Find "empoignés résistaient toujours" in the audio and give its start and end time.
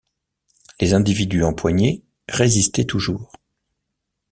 1.43-3.31